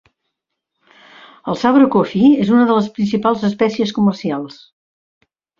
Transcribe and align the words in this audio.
El 1.53 1.59
sabre 1.65 1.89
cuafí 1.97 2.23
és 2.45 2.51
una 2.55 2.65
de 2.71 2.79
les 2.79 2.89
principals 2.97 3.47
espècies 3.53 3.97
comercials. 3.99 4.61